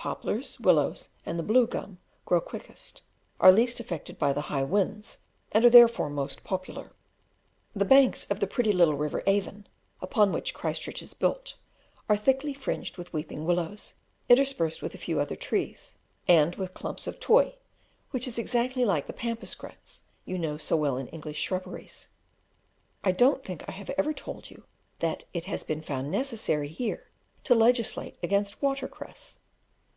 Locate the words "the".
1.40-1.42, 4.32-4.42, 6.08-6.14, 7.74-7.84, 8.38-8.46, 19.08-19.12